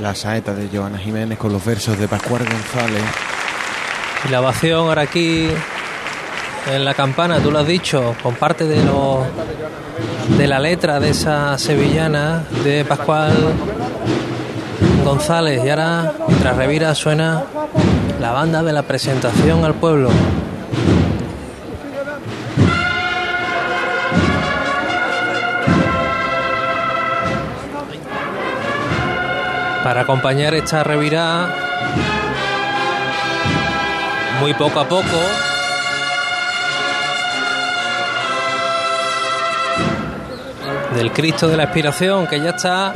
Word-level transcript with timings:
La 0.00 0.14
saeta 0.14 0.54
de 0.54 0.68
Joana 0.72 0.98
Jiménez 0.98 1.38
con 1.38 1.52
los 1.52 1.64
versos 1.64 1.98
de 1.98 2.06
Pascual 2.06 2.44
González. 2.44 3.02
Y 4.26 4.30
la 4.30 4.40
ovación 4.40 4.86
ahora 4.86 5.02
aquí 5.02 5.48
en 6.72 6.84
la 6.84 6.94
campana, 6.94 7.40
tú 7.40 7.50
lo 7.50 7.58
has 7.58 7.66
dicho, 7.66 8.14
con 8.22 8.34
parte 8.36 8.64
de 8.64 8.84
lo, 8.84 9.24
de 10.36 10.46
la 10.46 10.60
letra 10.60 11.00
de 11.00 11.10
esa 11.10 11.58
sevillana 11.58 12.44
de 12.62 12.84
Pascual 12.84 13.32
González. 15.04 15.64
Y 15.64 15.70
ahora, 15.70 16.12
mientras 16.28 16.56
revira, 16.56 16.94
suena 16.94 17.42
la 18.20 18.30
banda 18.30 18.62
de 18.62 18.72
la 18.72 18.82
presentación 18.82 19.64
al 19.64 19.74
pueblo. 19.74 20.10
Para 29.88 30.02
acompañar 30.02 30.52
esta 30.52 30.84
revirada, 30.84 31.48
muy 34.38 34.52
poco 34.52 34.80
a 34.80 34.86
poco, 34.86 35.06
del 40.94 41.10
Cristo 41.10 41.48
de 41.48 41.56
la 41.56 41.62
Expiración, 41.62 42.26
que 42.26 42.38
ya 42.38 42.50
está 42.50 42.92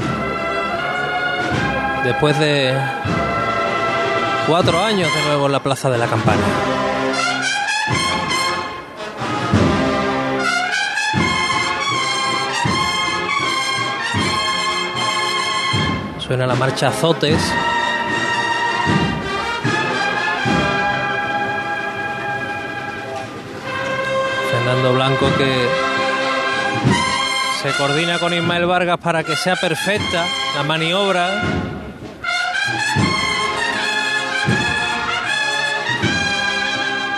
después 2.04 2.38
de 2.38 2.78
cuatro 4.46 4.84
años 4.84 5.08
de 5.14 5.22
nuevo 5.28 5.46
en 5.46 5.52
la 5.52 5.62
Plaza 5.62 5.88
de 5.88 5.96
la 5.96 6.08
Campana. 6.08 6.42
Suena 16.26 16.46
la 16.46 16.54
marcha 16.54 16.86
Azotes. 16.88 17.42
Fernando 24.50 24.92
Blanco 24.94 25.26
que 25.36 25.68
se 27.60 27.70
coordina 27.76 28.20
con 28.20 28.32
Ismael 28.32 28.66
Vargas 28.66 28.98
para 28.98 29.24
que 29.24 29.34
sea 29.34 29.56
perfecta 29.56 30.24
la 30.54 30.62
maniobra. 30.62 31.42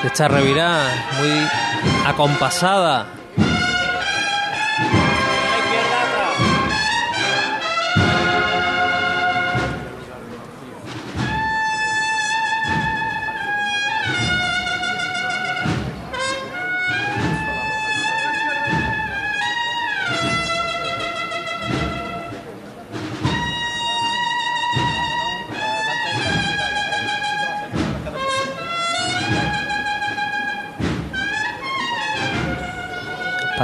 Esta 0.03 0.29
revirada 0.29 0.89
muy 1.19 1.47
acompasada. 2.07 3.07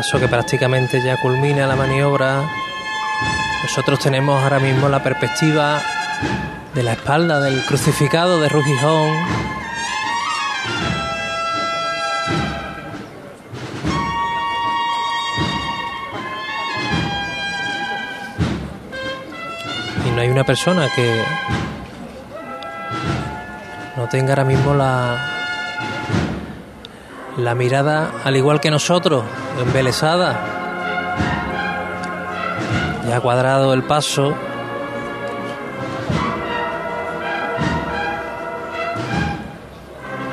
Paso 0.01 0.19
que 0.19 0.29
prácticamente 0.29 1.03
ya 1.03 1.19
culmina 1.19 1.67
la 1.67 1.77
maniobra. 1.77 2.41
Nosotros 3.63 3.99
tenemos 3.99 4.43
ahora 4.43 4.59
mismo 4.59 4.89
la 4.89 5.03
perspectiva 5.03 5.79
de 6.75 6.83
la 6.83 6.93
espalda 6.93 7.39
del 7.39 7.63
crucificado 7.67 8.41
de 8.41 8.49
Rugijón. 8.49 9.11
Y 20.07 20.11
no 20.13 20.23
hay 20.23 20.31
una 20.31 20.45
persona 20.45 20.89
que 20.97 21.23
no 23.99 24.09
tenga 24.09 24.31
ahora 24.31 24.45
mismo 24.45 24.73
la, 24.73 25.19
la 27.37 27.55
mirada, 27.55 28.13
al 28.25 28.35
igual 28.39 28.63
que 28.63 28.71
nosotros, 28.71 29.25
embelesada. 29.59 30.39
Ya 33.09 33.21
cuadrado 33.21 33.75
el 33.75 33.83
paso. 33.83 34.35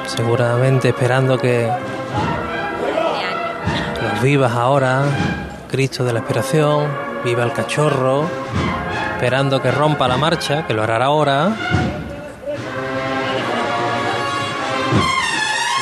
Seguramente 0.06 0.90
esperando 0.90 1.38
que 1.38 1.70
los 4.02 4.22
vivas 4.22 4.52
ahora, 4.54 5.04
Cristo 5.70 6.04
de 6.04 6.14
la 6.14 6.20
Esperación, 6.20 6.88
viva 7.24 7.44
el 7.44 7.54
cachorro, 7.54 8.26
esperando 9.14 9.62
que 9.62 9.72
rompa 9.72 10.08
la 10.08 10.18
marcha, 10.18 10.66
que 10.66 10.74
lo 10.74 10.84
hará 10.84 11.06
ahora. 11.06 11.52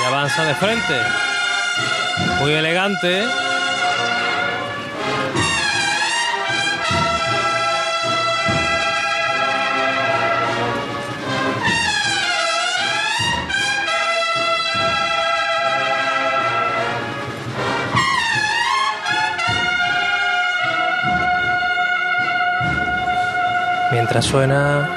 Y 0.01 0.07
avanza 0.07 0.43
de 0.43 0.53
frente. 0.55 1.34
Muy 2.39 2.53
elegante. 2.53 3.23
Mientras 23.91 24.25
suena 24.25 24.89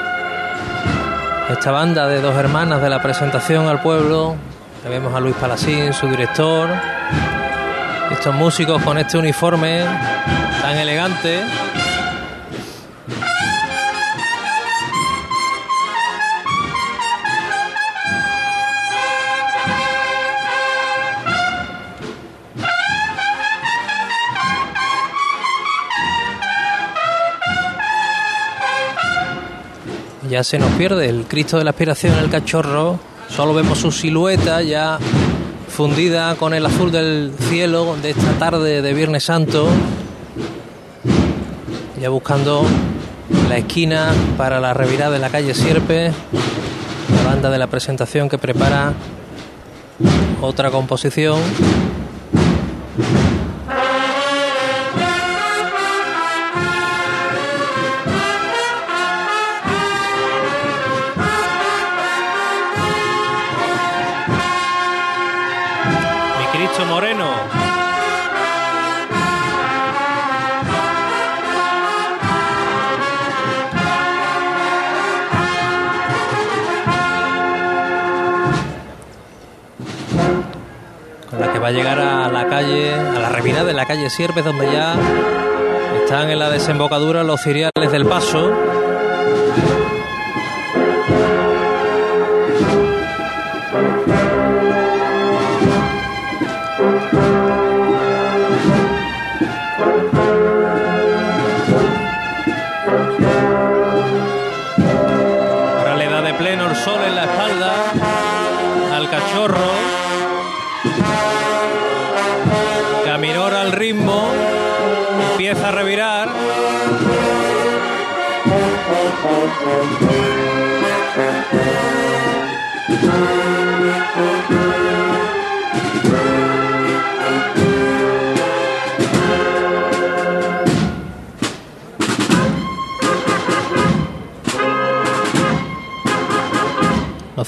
esta 1.49 1.71
banda 1.71 2.07
de 2.07 2.21
dos 2.21 2.35
hermanas 2.35 2.81
de 2.81 2.89
la 2.89 3.01
presentación 3.01 3.67
al 3.67 3.81
pueblo, 3.81 4.35
vemos 4.87 5.13
a 5.15 5.19
Luis 5.19 5.35
Palasín, 5.35 5.93
su 5.93 6.07
director, 6.07 6.69
estos 8.11 8.33
músicos 8.33 8.81
con 8.83 8.97
este 8.97 9.17
uniforme 9.17 9.83
tan 10.61 10.77
elegante. 10.77 11.41
Ya 30.29 30.43
se 30.43 30.59
nos 30.59 30.71
pierde 30.73 31.09
el 31.09 31.25
Cristo 31.25 31.57
de 31.57 31.63
la 31.63 31.71
Aspiración, 31.71 32.17
el 32.19 32.29
cachorro. 32.29 32.99
Solo 33.29 33.53
vemos 33.53 33.79
su 33.79 33.91
silueta 33.91 34.61
ya 34.61 34.99
con 36.37 36.53
el 36.53 36.65
azul 36.65 36.91
del 36.91 37.31
cielo 37.39 37.95
de 38.01 38.09
esta 38.09 38.33
tarde 38.33 38.81
de 38.81 38.93
Viernes 38.93 39.23
Santo. 39.23 39.69
Ya 42.01 42.09
buscando 42.09 42.65
la 43.47 43.59
esquina 43.59 44.11
para 44.37 44.59
la 44.59 44.73
revirada 44.73 45.11
de 45.11 45.19
la 45.19 45.29
calle 45.29 45.53
Sierpe. 45.53 46.11
La 47.15 47.29
banda 47.31 47.49
de 47.49 47.57
la 47.57 47.67
presentación 47.67 48.27
que 48.27 48.37
prepara 48.37 48.91
otra 50.41 50.69
composición. 50.69 51.39
A 81.69 81.71
llegar 81.71 81.99
a 81.99 82.27
la 82.29 82.47
calle, 82.47 82.95
a 82.95 83.19
la 83.19 83.29
revirada 83.29 83.65
de 83.65 83.73
la 83.73 83.85
calle 83.85 84.09
Sierpes, 84.09 84.43
donde 84.43 84.65
ya 84.71 84.95
están 86.01 86.31
en 86.31 86.39
la 86.39 86.49
desembocadura 86.49 87.23
los 87.23 87.43
ciriales 87.43 87.91
del 87.91 88.07
paso. 88.07 88.78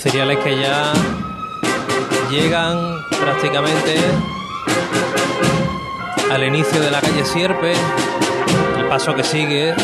Cereales 0.02 0.40
que 0.40 0.60
ya 0.60 0.94
llegan 2.32 3.06
prácticamente 3.20 3.98
al 6.32 6.44
inicio 6.44 6.82
de 6.82 6.90
la 6.90 7.00
calle 7.02 7.24
Sierpe, 7.24 7.74
el 8.80 8.88
paso 8.88 9.14
que 9.14 9.24
sigue, 9.24 9.76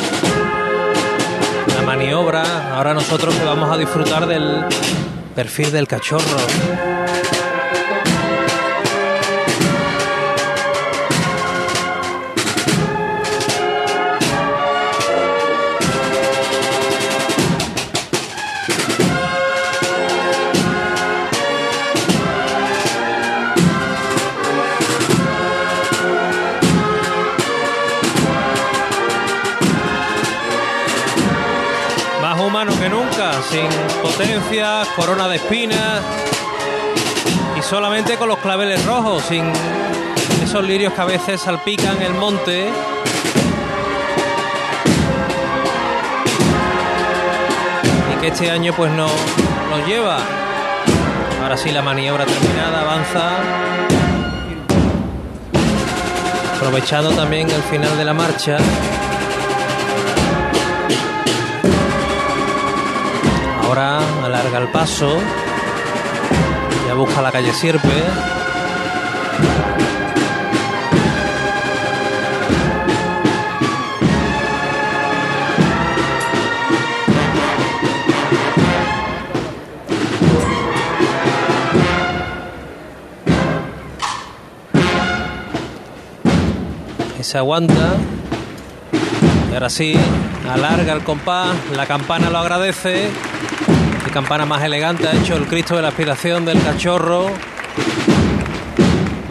la 1.75 1.81
maniobra. 1.86 2.74
Ahora 2.75 2.96
nosotros 2.96 3.36
vamos 3.46 3.69
a 3.69 3.78
disfrutar 3.78 4.25
del 4.25 4.66
perfil 5.36 5.72
del 5.72 5.88
cachorro. 5.88 6.97
Sin 33.50 33.68
potencia, 34.02 34.84
corona 34.96 35.28
de 35.28 35.38
espinas 35.38 36.02
y 37.58 37.62
solamente 37.62 38.18
con 38.18 38.28
los 38.28 38.38
claveles 38.40 38.86
rojos, 38.86 39.24
sin 39.24 39.52
esos 40.44 40.64
lirios 40.64 40.94
que 40.94 41.02
a 41.02 41.06
veces 41.06 41.42
salpican 41.42 42.02
el 42.02 42.14
monte. 42.14 42.70
Y 48.12 48.22
que 48.22 48.28
este 48.28 48.52
año 48.52 48.74
pues 48.74 48.92
no 48.92 49.08
nos 49.08 49.88
lleva. 49.88 50.20
Ahora 51.42 51.58
sí 51.58 51.72
la 51.72 51.82
maniobra 51.82 52.26
terminada, 52.26 52.82
avanza. 52.82 53.32
Aprovechando 56.58 57.12
también 57.12 57.50
el 57.50 57.62
final 57.64 57.98
de 57.98 58.06
la 58.06 58.14
marcha. 58.14 58.58
Ahora 63.68 64.00
alarga 64.24 64.60
el 64.60 64.69
paso. 64.69 65.19
Ya 66.88 66.94
busca 66.94 67.22
la 67.22 67.31
calle 67.31 67.54
Sierpe. 67.54 68.04
Se 87.28 87.38
aguanta. 87.38 87.98
Y 89.52 89.54
ahora 89.54 89.70
sí, 89.70 89.96
alarga 90.48 90.94
el 90.94 91.04
compás. 91.04 91.56
La 91.76 91.86
campana 91.86 92.30
lo 92.30 92.38
agradece. 92.38 93.10
Qué 94.04 94.12
campana 94.12 94.46
más 94.46 94.64
elegante 94.64 95.08
ha 95.08 95.14
hecho 95.14 95.36
el 95.36 95.46
Cristo 95.48 95.76
de 95.76 95.82
la 95.82 95.90
Aspiración 95.90 96.46
del 96.46 96.62
Cachorro. 96.62 97.28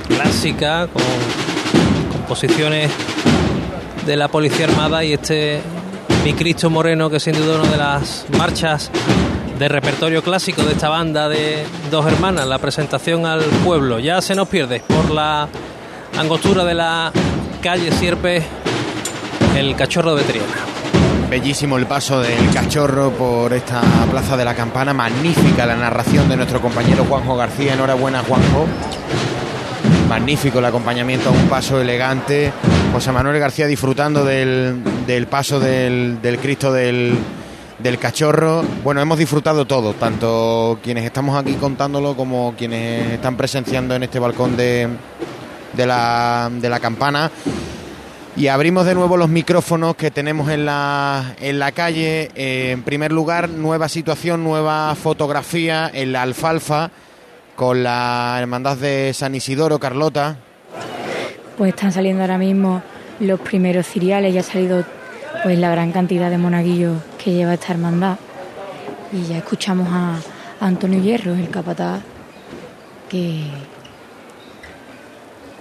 Clásica, 0.08 0.88
con 0.88 1.02
composiciones 2.12 2.90
de 4.04 4.16
la 4.16 4.28
Policía 4.28 4.66
Armada 4.66 5.04
y 5.04 5.12
este 5.12 5.60
Mi 6.24 6.34
Cristo 6.34 6.70
Moreno, 6.70 7.10
que 7.10 7.20
sin 7.20 7.34
duda 7.34 7.60
una 7.60 7.70
de 7.70 7.76
las 7.76 8.26
marchas 8.36 8.90
de 9.58 9.68
repertorio 9.68 10.22
clásico 10.22 10.62
de 10.62 10.72
esta 10.72 10.88
banda 10.88 11.28
de 11.28 11.64
dos 11.90 12.06
hermanas, 12.06 12.46
la 12.46 12.58
presentación 12.58 13.24
al 13.24 13.40
pueblo. 13.64 13.98
Ya 13.98 14.20
se 14.20 14.34
nos 14.34 14.48
pierde 14.48 14.82
por 14.86 15.10
la 15.10 15.48
angostura 16.18 16.64
de 16.64 16.74
la 16.74 17.10
calle 17.62 17.90
Sierpe 17.92 18.42
el 19.56 19.74
Cachorro 19.74 20.14
de 20.14 20.22
Triana. 20.24 20.75
Bellísimo 21.28 21.76
el 21.76 21.86
paso 21.86 22.20
del 22.20 22.50
cachorro 22.54 23.10
por 23.10 23.52
esta 23.52 23.80
plaza 24.10 24.36
de 24.36 24.44
la 24.44 24.54
campana. 24.54 24.94
Magnífica 24.94 25.66
la 25.66 25.74
narración 25.74 26.28
de 26.28 26.36
nuestro 26.36 26.60
compañero 26.60 27.04
Juanjo 27.04 27.36
García. 27.36 27.74
Enhorabuena, 27.74 28.22
Juanjo. 28.22 28.66
Magnífico 30.08 30.60
el 30.60 30.64
acompañamiento 30.64 31.28
a 31.28 31.32
un 31.32 31.48
paso 31.48 31.80
elegante. 31.80 32.52
José 32.92 33.10
Manuel 33.10 33.40
García 33.40 33.66
disfrutando 33.66 34.24
del, 34.24 34.82
del 35.06 35.26
paso 35.26 35.58
del, 35.58 36.22
del 36.22 36.38
Cristo 36.38 36.72
del, 36.72 37.18
del 37.80 37.98
cachorro. 37.98 38.62
Bueno, 38.84 39.00
hemos 39.00 39.18
disfrutado 39.18 39.66
todo, 39.66 39.94
tanto 39.94 40.78
quienes 40.82 41.04
estamos 41.04 41.36
aquí 41.36 41.54
contándolo 41.54 42.16
como 42.16 42.54
quienes 42.56 43.12
están 43.12 43.36
presenciando 43.36 43.96
en 43.96 44.04
este 44.04 44.20
balcón 44.20 44.56
de, 44.56 44.88
de, 45.72 45.86
la, 45.86 46.50
de 46.52 46.68
la 46.68 46.78
campana. 46.78 47.30
Y 48.36 48.48
abrimos 48.48 48.84
de 48.84 48.94
nuevo 48.94 49.16
los 49.16 49.30
micrófonos 49.30 49.96
que 49.96 50.10
tenemos 50.10 50.50
en 50.50 50.66
la, 50.66 51.34
en 51.40 51.58
la 51.58 51.72
calle. 51.72 52.30
Eh, 52.34 52.72
en 52.72 52.82
primer 52.82 53.10
lugar, 53.10 53.48
nueva 53.48 53.88
situación, 53.88 54.44
nueva 54.44 54.94
fotografía 54.94 55.90
en 55.92 56.12
la 56.12 56.20
alfalfa 56.20 56.90
con 57.54 57.82
la 57.82 58.36
Hermandad 58.38 58.76
de 58.76 59.14
San 59.14 59.34
Isidoro, 59.34 59.78
Carlota. 59.78 60.36
Pues 61.56 61.70
están 61.70 61.92
saliendo 61.92 62.22
ahora 62.22 62.36
mismo 62.36 62.82
los 63.20 63.40
primeros 63.40 63.86
ciriales, 63.86 64.34
ya 64.34 64.40
ha 64.40 64.44
salido 64.44 64.84
pues 65.42 65.58
la 65.58 65.70
gran 65.70 65.90
cantidad 65.90 66.28
de 66.28 66.36
monaguillos 66.36 67.00
que 67.16 67.32
lleva 67.32 67.54
esta 67.54 67.72
hermandad. 67.72 68.18
Y 69.12 69.22
ya 69.22 69.38
escuchamos 69.38 69.88
a, 69.90 70.18
Antonio 70.60 71.00
Hierro, 71.00 71.34
el 71.34 71.48
capataz, 71.48 72.00
que, 73.08 73.44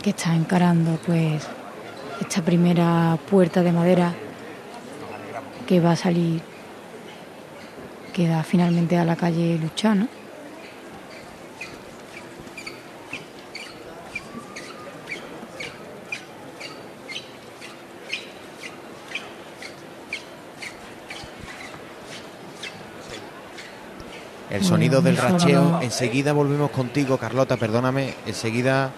que 0.01 0.09
está 0.09 0.35
encarando 0.35 0.99
pues 1.05 1.45
esta 2.19 2.41
primera 2.41 3.17
puerta 3.29 3.61
de 3.61 3.71
madera 3.71 4.13
que 5.67 5.79
va 5.79 5.91
a 5.91 5.95
salir, 5.95 6.41
que 8.13 8.27
da 8.27 8.43
finalmente 8.43 8.97
a 8.97 9.05
la 9.05 9.15
calle 9.15 9.57
Luchano. 9.57 10.07
El 24.49 24.63
sonido 24.63 25.01
del 25.01 25.17
racheo. 25.17 25.81
Enseguida 25.81 26.31
volvemos 26.31 26.71
contigo, 26.71 27.17
Carlota, 27.17 27.57
perdóname. 27.57 28.13
Enseguida 28.25 28.91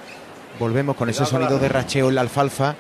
volvemos 0.60 0.96
con 0.96 1.10
ese 1.10 1.26
sonido 1.26 1.60
de 1.60 1.70
racheo 1.70 2.10
en 2.10 2.16
la 2.16 2.22
alfalfa. 2.22 2.76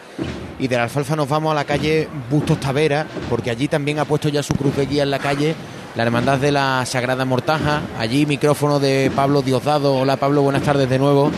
Y 0.59 0.67
de 0.67 0.75
la 0.75 0.83
alfalfa 0.83 1.15
nos 1.15 1.29
vamos 1.29 1.51
a 1.51 1.55
la 1.55 1.65
calle 1.65 2.07
Bustos 2.29 2.59
Tavera, 2.59 3.05
porque 3.29 3.51
allí 3.51 3.67
también 3.67 3.99
ha 3.99 4.05
puesto 4.05 4.29
ya 4.29 4.41
su 4.41 4.55
cruz 4.55 4.75
de 4.75 4.85
guía 4.87 5.03
en 5.03 5.11
la 5.11 5.19
calle 5.19 5.55
la 5.97 6.03
Hermandad 6.03 6.37
de 6.37 6.51
la 6.51 6.85
Sagrada 6.85 7.25
Mortaja. 7.25 7.81
Allí 7.97 8.27
micrófono 8.27 8.79
de 8.79 9.11
Pablo 9.15 9.41
Diosdado. 9.41 9.95
Hola 9.95 10.17
Pablo, 10.17 10.43
buenas 10.43 10.61
tardes 10.61 10.87
de 10.87 10.99
nuevo. 10.99 11.31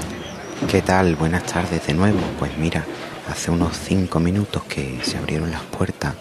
¿Qué 0.70 0.82
tal? 0.82 1.16
Buenas 1.16 1.44
tardes 1.44 1.88
de 1.88 1.94
nuevo. 1.94 2.20
Pues 2.38 2.58
mira, 2.58 2.84
hace 3.32 3.52
unos 3.52 3.78
cinco 3.78 4.20
minutos 4.20 4.64
que 4.66 5.00
se 5.02 5.18
abrieron 5.18 5.50
las 5.50 5.62
puertas 5.62 6.14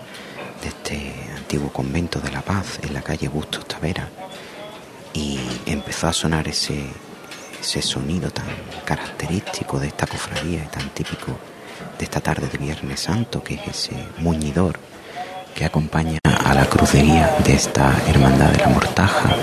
de 0.62 0.68
este 0.68 1.14
antiguo 1.36 1.72
convento 1.72 2.20
de 2.20 2.30
la 2.30 2.42
paz 2.42 2.78
en 2.82 2.94
la 2.94 3.02
calle 3.02 3.26
Bustos 3.26 3.66
Tavera 3.66 4.08
y 5.14 5.40
empezó 5.66 6.06
a 6.06 6.12
sonar 6.12 6.46
ese, 6.46 6.86
ese 7.60 7.82
sonido 7.82 8.30
tan 8.30 8.46
característico 8.84 9.78
de 9.78 9.88
esta 9.88 10.06
cofradía 10.06 10.64
y 10.64 10.68
tan 10.68 10.88
típico 10.90 11.38
de 11.98 12.04
esta 12.04 12.20
tarde 12.20 12.48
de 12.48 12.58
Viernes 12.58 13.00
Santo, 13.00 13.42
que 13.42 13.54
es 13.54 13.66
ese 13.68 13.96
muñidor 14.18 14.78
que 15.54 15.64
acompaña 15.64 16.18
a 16.24 16.54
la 16.54 16.66
crucería 16.66 17.36
de 17.44 17.54
esta 17.54 17.92
hermandad 18.06 18.50
de 18.50 18.58
la 18.58 18.68
mortaja. 18.68 19.34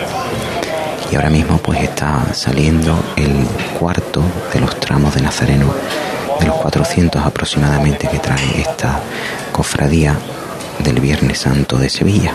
Y 1.12 1.16
ahora 1.16 1.30
mismo 1.30 1.58
pues 1.58 1.82
está 1.82 2.34
saliendo 2.34 2.98
el 3.16 3.46
cuarto 3.78 4.24
de 4.54 4.62
los 4.62 4.80
tramos 4.80 5.14
de 5.16 5.22
Nazareno, 5.22 5.74
de 6.40 6.46
los 6.46 6.56
400 6.56 7.22
aproximadamente 7.22 8.08
que 8.08 8.20
trae 8.20 8.62
esta 8.62 9.02
cofradía 9.52 10.18
del 10.80 11.00
Viernes 11.00 11.40
Santo 11.40 11.78
de 11.78 11.90
Sevilla. 11.90 12.34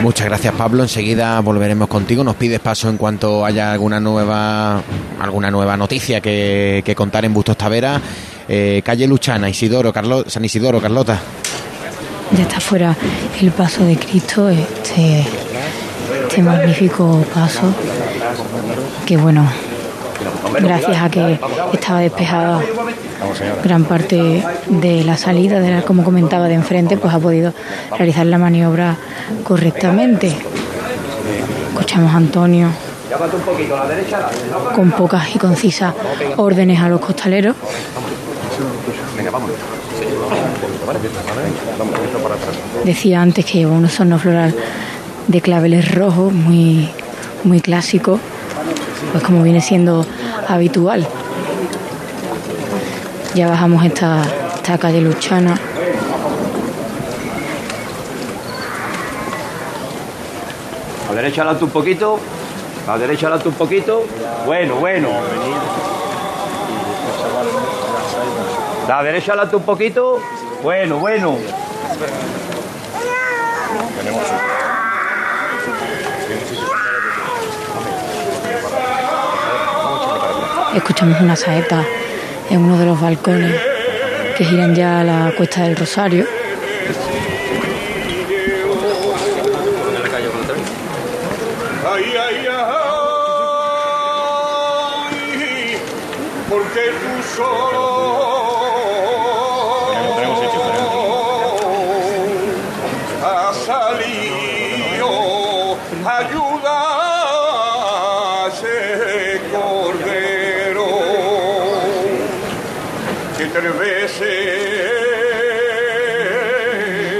Muchas 0.00 0.26
gracias 0.26 0.54
Pablo, 0.54 0.82
enseguida 0.82 1.38
volveremos 1.40 1.86
contigo. 1.88 2.24
Nos 2.24 2.36
pides 2.36 2.60
paso 2.60 2.88
en 2.88 2.96
cuanto 2.96 3.44
haya 3.44 3.72
alguna 3.72 4.00
nueva 4.00 4.82
alguna 5.20 5.50
nueva 5.50 5.76
noticia 5.76 6.20
que, 6.20 6.94
contar 6.96 7.26
en 7.26 7.34
Bustos 7.34 7.56
Tavera. 7.56 8.00
Eh, 8.48 8.80
calle 8.82 9.06
Luchana, 9.06 9.48
Isidoro, 9.48 9.92
Carlo, 9.92 10.24
San 10.26 10.44
Isidoro, 10.44 10.80
Carlota. 10.80 11.20
Ya 12.32 12.42
está 12.42 12.60
fuera 12.60 12.96
el 13.40 13.50
paso 13.50 13.84
de 13.84 13.96
Cristo, 13.96 14.48
este, 14.48 15.26
este 16.28 16.42
magnífico 16.42 17.24
paso, 17.34 17.74
que 19.04 19.16
bueno, 19.16 19.46
gracias 20.60 21.02
a 21.02 21.10
que 21.10 21.38
estaba 21.72 22.00
despejada 22.00 22.60
gran 23.62 23.84
parte 23.84 24.44
de 24.68 25.04
la 25.04 25.16
salida, 25.16 25.82
como 25.82 26.04
comentaba 26.04 26.48
de 26.48 26.54
enfrente, 26.54 26.96
pues 26.96 27.12
ha 27.12 27.18
podido 27.18 27.52
realizar 27.96 28.26
la 28.26 28.38
maniobra 28.38 28.96
correctamente. 29.44 30.34
Escuchamos 31.72 32.12
a 32.12 32.16
Antonio 32.16 32.68
con 34.74 34.90
pocas 34.92 35.34
y 35.34 35.38
concisas 35.38 35.94
órdenes 36.36 36.80
a 36.80 36.88
los 36.88 37.00
costaleros. 37.00 37.56
Decía 42.84 43.22
antes 43.22 43.44
que 43.44 43.58
lleva 43.58 43.72
un 43.72 43.88
sonno 43.88 44.18
floral 44.18 44.54
de 45.28 45.40
claveles 45.40 45.94
rojos, 45.94 46.32
muy, 46.32 46.88
muy 47.44 47.60
clásico, 47.60 48.18
pues 49.12 49.22
como 49.22 49.42
viene 49.42 49.60
siendo 49.60 50.06
habitual. 50.48 51.06
Ya 53.34 53.46
bajamos 53.48 53.84
esta, 53.84 54.22
esta 54.56 54.76
calle 54.76 55.00
Luchana. 55.00 55.54
A 61.08 61.10
la 61.10 61.22
derecha 61.22 61.42
adelante 61.42 61.64
un 61.64 61.70
poquito. 61.70 62.18
A 62.88 62.90
la 62.90 62.98
derecha 62.98 63.28
adelante 63.28 63.48
un 63.48 63.54
poquito. 63.54 64.04
Bueno, 64.44 64.76
bueno. 64.76 65.10
A 68.84 68.88
la 68.88 69.02
derecha 69.04 69.32
adelante 69.32 69.56
un 69.56 69.62
poquito. 69.62 70.20
Bueno, 70.64 70.98
bueno. 70.98 71.38
Escuchamos 80.74 81.20
una 81.20 81.36
saeta 81.36 81.84
en 82.50 82.64
uno 82.64 82.76
de 82.76 82.86
los 82.86 83.00
balcones 83.00 83.54
que 84.36 84.44
giran 84.44 84.74
ya 84.74 85.00
a 85.00 85.04
la 85.04 85.32
cuesta 85.36 85.62
del 85.62 85.76
Rosario. 85.76 86.26
Porque 96.48 96.80
tú 97.00 97.36
solo 97.36 97.89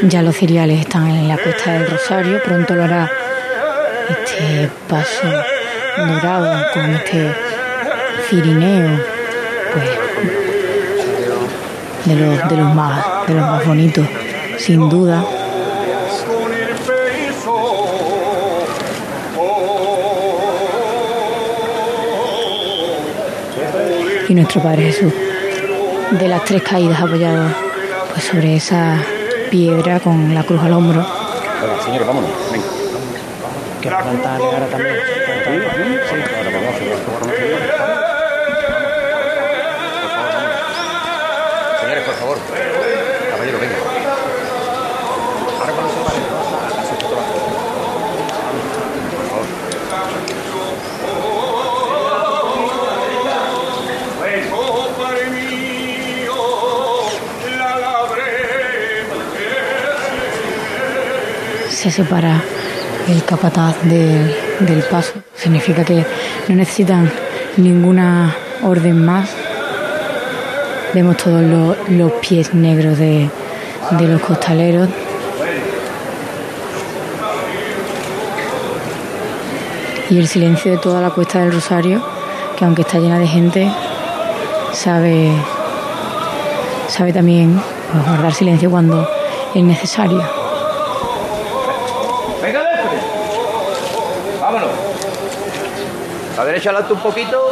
Ya 0.03 0.23
los 0.23 0.37
ciriales 0.37 0.81
están 0.81 1.09
en 1.11 1.29
la 1.29 1.37
cuesta 1.37 1.73
del 1.73 1.87
Rosario, 1.87 2.43
pronto 2.43 2.75
lo 2.75 2.85
hará 2.85 3.11
este 4.09 4.71
paso 4.89 5.29
dorado 5.99 6.67
con 6.73 6.95
este 6.95 7.35
cirineo, 8.29 9.01
pues 9.73 9.85
de 12.07 12.15
los, 12.17 12.49
de 12.49 12.57
los 12.57 12.75
más 12.75 13.05
de 13.27 13.35
los 13.35 13.43
más 13.43 13.67
bonitos, 13.67 14.07
sin 14.57 14.89
duda. 14.89 15.23
y 24.29 24.35
nuestro 24.35 24.63
Padre 24.63 24.85
Jesús 24.85 25.13
de 26.11 26.29
las 26.29 26.45
tres 26.45 26.63
caídas 26.63 27.01
apoyado 27.01 27.49
pues 28.13 28.25
sobre 28.25 28.57
esa 28.57 28.97
piedra 29.51 30.01
con 30.01 30.35
la 30.35 30.43
cruz 30.43 30.63
al 30.63 30.73
hombro. 30.73 31.07
Señores, 31.85 32.07
vámonos. 32.07 32.31
Venga. 32.51 32.67
Señores, 41.81 42.05
por 42.05 42.15
favor. 42.15 42.39
Caballero, 43.31 43.59
venga. 43.59 44.00
Se 61.81 61.91
separa 61.91 62.43
el 63.09 63.25
capataz 63.25 63.75
del, 63.85 64.85
paso. 64.91 65.15
Significa 65.35 65.83
que 65.83 66.05
no 66.47 66.55
necesitan 66.55 67.11
ninguna 67.57 68.37
orden 68.63 69.03
más. 69.03 69.31
Vemos 70.93 71.17
todos 71.17 71.41
los, 71.41 71.89
los 71.89 72.13
pies 72.21 72.53
negros 72.53 72.99
de, 72.99 73.31
de 73.93 74.09
los 74.09 74.21
costaleros. 74.21 74.91
Y 80.11 80.19
el 80.19 80.29
silencio 80.29 80.73
de 80.73 80.77
toda 80.77 81.01
la 81.01 81.09
cuesta 81.09 81.41
del 81.41 81.51
Rosario, 81.51 82.03
que 82.59 82.67
aunque 82.67 82.83
está 82.83 82.99
llena 82.99 83.19
de 83.19 83.27
gente, 83.27 83.73
sabe, 84.75 85.33
sabe 86.89 87.15
también 87.15 87.59
guardar 88.07 88.35
silencio 88.35 88.71
cuando 88.71 89.09
es 89.55 89.63
necesario. 89.63 90.40
La 96.41 96.47
derecha 96.47 96.71
adelante 96.71 96.95
un 96.95 97.01
poquito. 97.01 97.51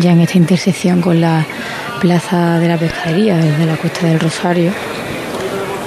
Ya 0.00 0.12
en 0.12 0.20
esta 0.20 0.38
intersección 0.38 1.00
con 1.00 1.20
la 1.20 1.46
plaza 2.00 2.58
de 2.58 2.68
la 2.68 2.78
pescadería, 2.78 3.36
desde 3.36 3.66
la 3.66 3.76
cuesta 3.76 4.06
del 4.06 4.18
Rosario. 4.18 4.72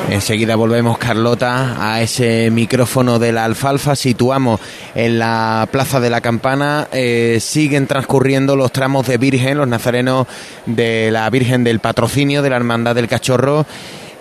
Enseguida 0.10 0.56
volvemos, 0.56 0.98
Carlota, 0.98 1.76
a 1.80 2.02
ese 2.02 2.52
micrófono 2.52 3.20
de 3.20 3.32
la 3.32 3.46
alfalfa. 3.46 3.96
Situamos 3.96 4.60
en 4.94 5.18
la 5.18 5.68
Plaza 5.72 6.00
de 6.00 6.10
la 6.10 6.22
Campana. 6.22 6.88
Eh, 6.92 7.40
siguen 7.42 7.88
transcurriendo 7.88 8.56
los 8.56 8.72
tramos 8.72 9.08
de 9.08 9.18
Virgen, 9.18 9.58
los 9.58 9.68
nazarenos 9.68 10.28
de 10.66 11.10
la 11.10 11.30
Virgen 11.30 11.64
del 11.64 11.80
Patrocinio, 11.80 12.42
de 12.42 12.50
la 12.50 12.58
Hermandad 12.58 12.96
del 12.96 13.08
Cachorro. 13.08 13.66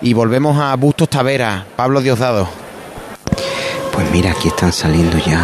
Y 0.01 0.13
volvemos 0.13 0.57
a 0.59 0.75
Bustos 0.77 1.09
Tavera, 1.09 1.65
Pablo 1.75 2.01
Diosdado. 2.01 2.49
Pues 3.91 4.09
mira, 4.11 4.31
aquí 4.31 4.47
están 4.47 4.71
saliendo 4.71 5.17
ya 5.19 5.41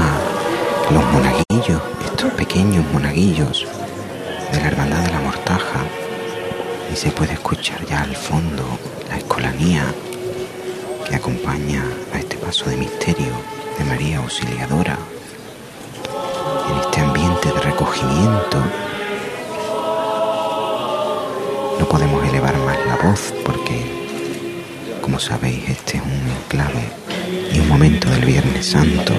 los 0.89 1.03
monaguillos, 1.11 1.81
estos 2.05 2.31
pequeños 2.31 2.83
monaguillos 2.91 3.67
de 4.51 4.59
la 4.59 4.67
Hermandad 4.67 5.03
de 5.03 5.11
la 5.11 5.19
Mortaja. 5.19 5.79
Y 6.91 6.95
se 6.95 7.11
puede 7.11 7.33
escuchar 7.33 7.85
ya 7.85 8.01
al 8.01 8.15
fondo 8.15 8.63
la 9.09 9.17
escolanía 9.17 9.83
que 11.07 11.15
acompaña 11.15 11.83
a 12.13 12.19
este 12.19 12.37
paso 12.37 12.69
de 12.69 12.77
misterio 12.77 13.33
de 13.77 13.83
María 13.85 14.19
Auxiliadora. 14.19 14.97
En 16.69 16.79
este 16.79 17.01
ambiente 17.01 17.51
de 17.51 17.59
recogimiento 17.59 18.63
podemos 21.89 22.23
elevar 22.29 22.55
más 22.59 22.77
la 22.85 22.95
voz 22.97 23.33
porque, 23.43 23.81
como 25.01 25.19
sabéis, 25.19 25.67
este 25.69 25.97
es 25.97 26.03
un 26.03 26.29
enclave 26.29 26.87
y 27.51 27.59
un 27.59 27.67
momento 27.67 28.07
del 28.09 28.25
Viernes 28.25 28.67
Santo 28.67 29.13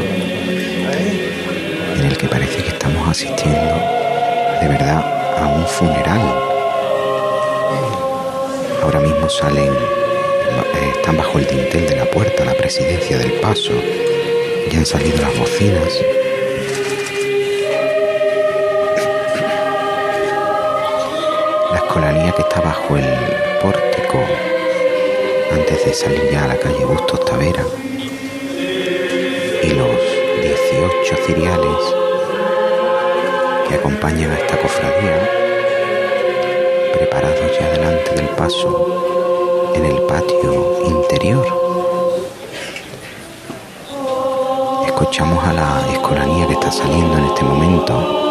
en 1.97 2.05
el 2.05 2.17
que 2.17 2.29
parece 2.29 2.63
que 2.63 2.69
estamos 2.69 3.09
asistiendo 3.09 3.75
de 4.61 4.69
verdad 4.69 5.10
a 5.41 5.47
un 5.47 5.67
funeral. 5.67 6.21
Ahora 8.83 9.01
mismo 9.01 9.29
salen, 9.29 9.73
están 10.95 11.17
bajo 11.17 11.39
el 11.39 11.47
dintel 11.47 11.87
de 11.87 11.97
la 11.97 12.05
puerta, 12.05 12.45
la 12.45 12.55
presidencia 12.55 13.19
del 13.19 13.33
paso, 13.35 13.73
ya 14.71 14.79
han 14.79 14.87
salido 14.87 15.17
las 15.21 15.39
bocinas. 15.39 16.01
La 21.71 21.77
escolanía 21.77 22.33
que 22.33 22.43
está 22.43 22.61
bajo 22.61 22.97
el 22.97 23.05
pórtico 23.63 24.19
antes 25.53 25.85
de 25.85 25.95
salir 25.95 26.31
ya 26.31 26.45
a 26.45 26.49
la 26.49 26.57
calle 26.57 26.85
Bustos 26.85 27.25
Tavera 27.25 27.65
y 29.63 29.71
los 29.71 29.97
18 30.43 31.17
ciriales 31.27 32.10
que 33.71 33.77
acompañan 33.77 34.33
a 34.33 34.37
esta 34.37 34.57
cofradía, 34.59 35.31
preparados 36.93 37.57
ya 37.57 37.71
delante 37.71 38.15
del 38.17 38.29
paso 38.31 39.73
en 39.77 39.85
el 39.85 40.03
patio 40.03 40.83
interior. 40.85 41.47
Escuchamos 44.85 45.45
a 45.45 45.53
la 45.53 45.93
escolanía 45.93 46.49
que 46.49 46.55
está 46.55 46.73
saliendo 46.73 47.17
en 47.17 47.25
este 47.27 47.45
momento. 47.45 48.30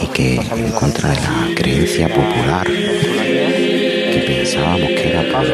Y 0.00 0.06
que 0.08 0.34
en 0.34 0.70
contra 0.72 1.08
de 1.10 1.16
la 1.16 1.54
creencia 1.54 2.08
popular 2.08 2.66
que 2.66 4.24
pensábamos 4.26 4.88
que 4.88 5.08
era 5.08 5.22
por, 5.32 5.46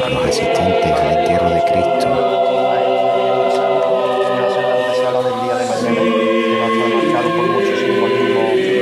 por 0.00 0.10
los 0.10 0.26
asistentes 0.26 0.92
al 0.92 1.18
entierro 1.18 1.50
de 1.50 1.62
Cristo, 1.62 2.08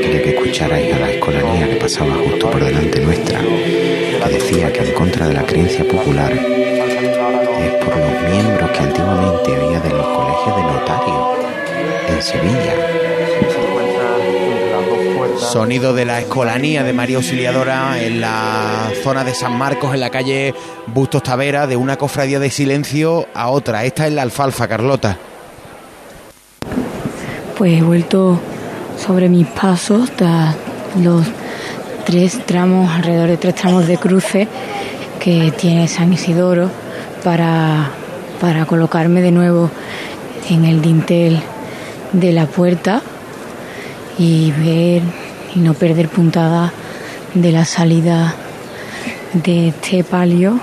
quería 0.01 0.23
que 0.23 0.31
escucharais 0.31 0.95
a 0.95 0.99
la 1.01 1.11
escolanía 1.11 1.69
que 1.69 1.77
pasaba 1.77 2.15
justo 2.15 2.51
por 2.51 2.65
delante 2.65 3.01
nuestra, 3.01 3.41
que 3.41 4.29
decía 4.33 4.73
que 4.73 4.81
en 4.81 4.93
contra 4.95 5.29
de 5.29 5.35
la 5.35 5.43
creencia 5.45 5.87
popular 5.87 6.33
es 6.33 7.75
por 7.85 7.97
los 7.97 8.23
miembros 8.31 8.71
que 8.71 8.79
antiguamente 8.79 9.55
había 9.55 9.81
de 9.81 9.91
los 9.91 10.07
colegios 10.07 10.57
de 10.57 10.63
notarios 10.63 11.50
Sevilla. 12.23 12.75
Sonido 15.39 15.95
de 15.95 16.05
la 16.05 16.21
escolanía 16.21 16.85
de 16.85 16.93
María 16.93 17.17
Auxiliadora 17.17 18.01
en 18.03 18.21
la 18.21 18.91
zona 19.03 19.25
de 19.25 19.35
San 19.35 19.57
Marcos, 19.57 19.95
en 19.95 20.01
la 20.01 20.11
calle 20.11 20.55
Bustos 20.87 21.23
Tavera, 21.23 21.67
de 21.67 21.77
una 21.77 21.97
cofradía 21.97 22.39
de 22.39 22.51
silencio 22.51 23.27
a 23.35 23.49
otra. 23.49 23.85
Esta 23.85 24.07
es 24.07 24.13
la 24.13 24.23
alfalfa, 24.23 24.69
Carlota. 24.69 25.17
Pues 27.57 27.79
he 27.79 27.83
vuelto 27.83 28.39
sobre 28.99 29.29
mis 29.29 29.47
pasos 29.47 30.11
los 31.03 31.27
tres 32.05 32.45
tramos, 32.45 32.91
alrededor 32.91 33.29
de 33.29 33.37
tres 33.39 33.55
tramos 33.55 33.87
de 33.87 33.97
cruce 33.97 34.47
que 35.19 35.53
tiene 35.53 35.89
San 35.89 36.13
Isidoro 36.13 36.71
para, 37.25 37.91
para 38.41 38.67
colocarme 38.67 39.23
de 39.23 39.33
nuevo 39.33 39.71
en 40.49 40.65
el 40.65 40.83
dintel 40.83 41.43
de 42.13 42.33
la 42.33 42.47
puerta 42.47 43.03
y 44.19 44.53
ver 44.53 45.03
y 45.55 45.61
no 45.61 45.75
perder 45.75 46.09
puntada 46.09 46.73
de 47.35 47.53
la 47.53 47.65
salida 47.65 48.35
de 49.33 49.69
este 49.69 50.05
palio 50.05 50.61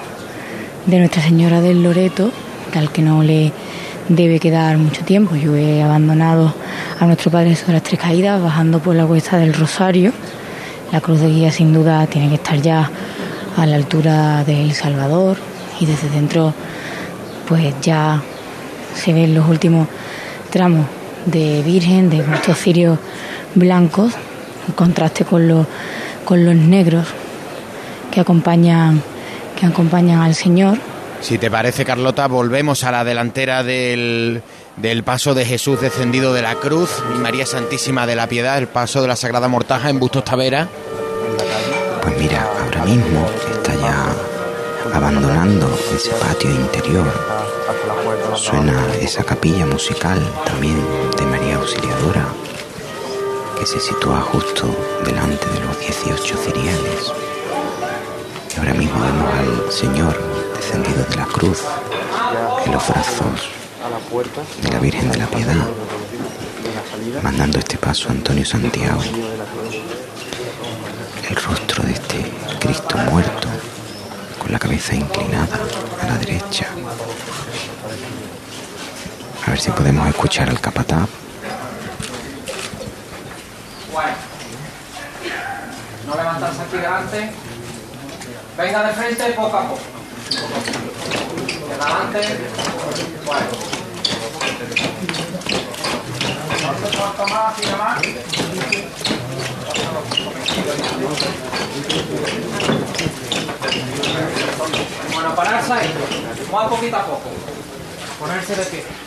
de 0.85 0.99
Nuestra 0.99 1.21
Señora 1.21 1.61
del 1.61 1.83
Loreto, 1.83 2.31
al 2.75 2.91
que 2.91 3.01
no 3.01 3.23
le 3.23 3.51
debe 4.09 4.39
quedar 4.39 4.77
mucho 4.77 5.03
tiempo. 5.03 5.35
Yo 5.35 5.55
he 5.55 5.81
abandonado 5.81 6.53
a 6.99 7.05
nuestro 7.05 7.31
Padre 7.31 7.55
sobre 7.55 7.73
las 7.73 7.83
tres 7.83 7.99
caídas, 7.99 8.41
bajando 8.41 8.79
por 8.79 8.95
la 8.95 9.05
cuesta 9.05 9.37
del 9.37 9.53
Rosario. 9.53 10.11
La 10.91 11.01
cruz 11.01 11.19
de 11.19 11.29
guía 11.29 11.51
sin 11.51 11.73
duda 11.73 12.05
tiene 12.07 12.29
que 12.29 12.35
estar 12.35 12.61
ya 12.61 12.89
a 13.57 13.65
la 13.65 13.75
altura 13.75 14.43
del 14.43 14.73
Salvador 14.73 15.37
y 15.79 15.85
desde 15.85 16.09
dentro 16.09 16.53
pues 17.47 17.73
ya 17.81 18.21
se 18.93 19.13
ven 19.13 19.33
los 19.33 19.47
últimos 19.47 19.87
tramos 20.49 20.85
de 21.27 21.61
Virgen, 21.61 22.09
de 22.09 22.19
estos 22.19 22.57
cirios 22.57 22.97
blancos, 23.55 24.13
en 24.67 24.73
contraste 24.73 25.25
con 25.25 25.47
los, 25.47 25.67
con 26.25 26.45
los 26.45 26.55
negros 26.55 27.05
que 28.11 28.21
acompañan, 28.21 29.01
que 29.59 29.65
acompañan 29.65 30.21
al 30.21 30.35
Señor. 30.35 30.77
Si 31.21 31.37
te 31.37 31.49
parece, 31.49 31.83
Carlota, 31.83 32.27
volvemos 32.27 32.83
a 32.83 32.91
la 32.91 33.03
delantera 33.03 33.63
del, 33.63 34.41
del 34.77 35.03
paso 35.03 35.33
de 35.33 35.45
Jesús 35.45 35.81
descendido 35.81 36.33
de 36.33 36.43
la 36.43 36.55
cruz 36.55 36.89
y 37.15 37.17
María 37.17 37.45
Santísima 37.45 38.05
de 38.05 38.15
la 38.15 38.27
Piedad, 38.27 38.57
el 38.57 38.67
paso 38.67 39.01
de 39.01 39.07
la 39.07 39.15
Sagrada 39.15 39.47
Mortaja 39.47 39.89
en 39.89 39.99
Bustos 39.99 40.23
Tavera. 40.23 40.67
Pues 42.01 42.17
mira, 42.19 42.47
ahora 42.63 42.85
mismo 42.85 43.27
está 43.51 43.75
ya 43.75 44.15
abandonando 44.93 45.67
ese 45.93 46.11
patio 46.11 46.51
interior. 46.51 47.56
Suena 48.35 48.95
esa 49.01 49.25
capilla 49.25 49.65
musical 49.65 50.21
también 50.45 50.77
de 51.17 51.25
María 51.25 51.57
Auxiliadora, 51.57 52.25
que 53.59 53.65
se 53.65 53.79
sitúa 53.81 54.21
justo 54.21 54.73
delante 55.03 55.45
de 55.49 55.59
los 55.59 55.77
18 55.77 56.37
ciriales. 56.37 57.11
Y 58.55 58.59
ahora 58.59 58.73
mismo 58.73 59.01
vemos 59.01 59.33
al 59.33 59.71
Señor 59.71 60.17
descendido 60.55 61.03
de 61.03 61.15
la 61.17 61.25
cruz 61.25 61.61
en 62.65 62.71
los 62.71 62.87
brazos 62.87 63.49
de 64.61 64.69
la 64.71 64.79
Virgen 64.79 65.11
de 65.11 65.17
la 65.17 65.27
Piedad, 65.27 65.67
mandando 67.21 67.59
este 67.59 67.77
paso 67.77 68.07
a 68.07 68.11
Antonio 68.11 68.45
Santiago. 68.45 69.01
El 71.29 71.35
rostro 71.35 71.83
de 71.83 71.91
este 71.91 72.31
Cristo 72.59 72.97
muerto, 73.11 73.49
con 74.39 74.53
la 74.53 74.59
cabeza 74.59 74.95
inclinada 74.95 75.59
a 76.01 76.05
la 76.07 76.17
derecha. 76.17 76.67
A 79.47 79.51
ver 79.51 79.61
si 79.61 79.71
podemos 79.71 80.05
escuchar 80.09 80.49
al 80.49 80.59
capataz. 80.59 81.07
No 86.05 86.15
levantarse 86.15 86.61
aquí 86.63 86.75
delante. 86.77 87.31
Venga 88.57 88.83
de 88.87 88.93
frente 88.93 89.23
poco 89.31 89.57
a 89.57 89.61
poco. 89.69 89.79
De 91.65 91.73
adelante. 91.73 92.21
Bueno. 93.25 93.47
Pararse 105.35 105.73
ahí. 105.73 105.93
Poquito 106.69 106.97
a 106.97 107.05
poco. 107.05 107.29
Ponerse 108.19 108.55
de 108.55 108.65
pie. 108.65 109.06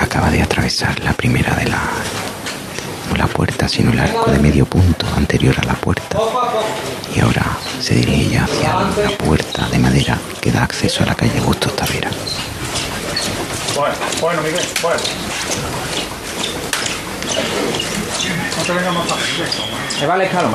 Acaba 0.00 0.30
de 0.30 0.42
atravesar 0.42 0.98
la 1.00 1.12
primera 1.12 1.54
de 1.54 1.66
la 1.66 1.80
no 3.08 3.16
la 3.16 3.26
puerta, 3.26 3.68
sino 3.68 3.90
el 3.92 3.98
arco 3.98 4.30
de 4.30 4.38
medio 4.38 4.66
punto 4.66 5.06
anterior 5.16 5.54
a 5.60 5.64
la 5.64 5.74
puerta. 5.74 6.18
Y 7.14 7.20
ahora 7.20 7.44
se 7.80 7.94
dirige 7.94 8.30
ya 8.30 8.44
hacia 8.44 8.74
la 9.04 9.16
puerta 9.16 9.68
de 9.68 9.78
madera 9.78 10.18
que 10.40 10.52
da 10.52 10.62
acceso 10.64 11.02
a 11.02 11.06
la 11.06 11.14
calle 11.14 11.40
Bustos 11.40 11.74
Tavera. 11.74 12.10
Bueno, 13.74 13.94
bueno, 14.20 14.42
Miguel, 14.42 14.64
bueno. 14.82 15.00
Me 20.00 20.06
va 20.06 20.14
el 20.14 20.20
escalón. 20.22 20.52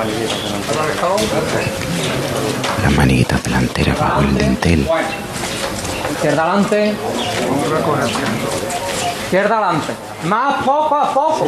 Las 2.83 2.91
maniguitas 2.93 3.43
delanteras 3.43 3.99
bajo 3.99 4.21
el 4.21 4.37
dintel. 4.37 4.87
Izquierda 6.11 6.43
adelante. 6.43 6.95
Izquierda 9.33 9.57
adelante. 9.57 9.93
Más 10.25 10.63
poco 10.63 10.95
a 10.95 11.11
poco. 11.11 11.47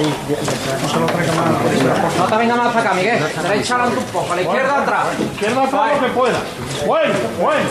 No 2.18 2.26
te 2.26 2.36
venga 2.36 2.56
más 2.56 2.74
para 2.74 2.82
acá, 2.82 2.94
Miguel. 2.96 3.24
Derecha 3.44 3.76
adelante 3.76 4.00
un 4.00 4.06
poco. 4.06 4.34
A 4.34 4.36
la 4.36 4.42
izquierda 4.42 4.82
atrás. 4.82 5.06
Izquierda 5.20 5.70
todo 5.70 5.86
lo 5.86 6.00
que 6.00 6.08
pueda. 6.08 6.40
Bueno, 6.88 7.14
bueno. 7.40 7.70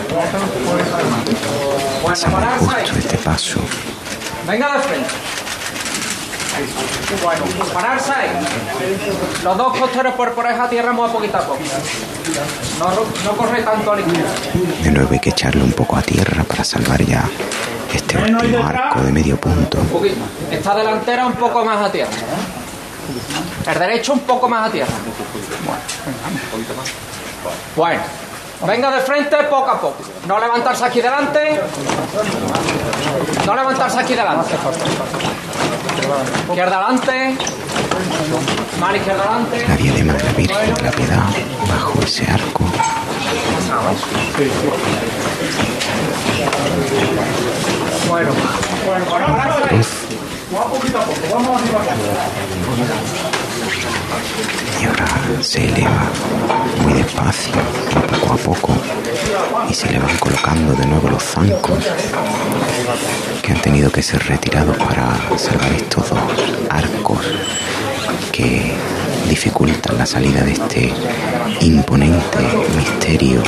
Bueno, 2.01 2.17
este 2.97 3.17
paso. 3.17 3.59
Venga 4.47 4.77
de 4.77 4.79
frente. 4.83 5.09
Bueno, 7.21 7.43
pararse 7.73 8.13
ahí. 8.13 8.29
Los 9.43 9.57
dos 9.57 9.77
costeros 9.77 10.13
por 10.13 10.33
pareja 10.33 10.69
tierra 10.69 10.93
muy 10.93 11.09
a 11.09 11.11
poquito 11.11 11.37
a 11.39 11.41
poco. 11.41 11.59
No, 12.79 12.89
no 13.25 13.37
corre 13.37 13.63
tanto 13.63 13.91
a 13.91 13.95
la 13.95 14.01
izquierda. 14.01 14.31
De 14.81 14.91
nuevo 14.91 15.09
hay 15.11 15.19
que 15.19 15.31
echarle 15.31 15.61
un 15.61 15.73
poco 15.73 15.97
a 15.97 16.01
tierra 16.01 16.45
para 16.45 16.63
salvar 16.63 17.03
ya 17.03 17.29
este 17.93 18.17
último 18.17 18.65
arco 18.65 19.01
de 19.01 19.11
medio 19.11 19.37
punto. 19.37 19.77
Esta 20.51 20.75
delantera 20.75 21.25
un 21.25 21.33
poco 21.33 21.63
más 21.63 21.81
a 21.81 21.91
tierra. 21.91 22.11
El 23.67 23.79
derecho 23.79 24.13
un 24.13 24.19
poco 24.21 24.47
más 24.47 24.69
a 24.69 24.71
tierra. 24.71 24.93
Bueno. 27.75 28.01
Venga 28.65 28.89
de 28.89 29.01
frente 29.01 29.35
poco 29.49 29.69
a 29.69 29.79
poco. 29.79 29.97
No 30.27 30.39
levantarse 30.39 30.85
aquí 30.85 31.01
delante. 31.01 31.59
No 33.45 33.55
levantarse 33.55 33.99
aquí 33.99 34.15
delante. 34.15 34.55
Izquierda 36.47 36.77
adelante. 36.77 37.37
Mano 38.79 38.95
izquierda 38.95 39.23
adelante. 39.23 39.65
La 39.67 39.75
diadema 39.75 40.13
de 40.13 40.23
la 40.23 40.31
Virgen 40.31 40.73
de 40.73 40.81
la 40.81 40.91
Piedad 40.91 41.23
bajo 41.67 42.01
ese 42.01 42.25
arco. 42.31 42.63
Bueno. 48.15 48.31
Bueno, 48.85 49.05
ahí. 49.69 49.81
Y 54.81 54.85
ahora 54.85 55.07
se 55.41 55.65
eleva 55.65 56.09
muy 56.81 56.93
despacio, 56.93 57.51
poco 58.09 58.33
a 58.33 58.37
poco, 58.37 58.73
y 59.69 59.73
se 59.73 59.91
le 59.91 59.99
van 59.99 60.15
colocando 60.17 60.73
de 60.75 60.85
nuevo 60.85 61.09
los 61.09 61.23
zancos 61.23 61.83
que 63.41 63.51
han 63.51 63.61
tenido 63.61 63.91
que 63.91 64.01
ser 64.01 64.25
retirados 64.25 64.77
para 64.77 65.19
salvar 65.37 65.73
estos 65.73 66.09
dos 66.09 66.19
arcos 66.69 67.19
que 68.31 68.73
dificultan 69.27 69.97
la 69.97 70.05
salida 70.05 70.41
de 70.43 70.53
este 70.53 70.93
imponente 71.61 72.39
misterio 72.75 73.41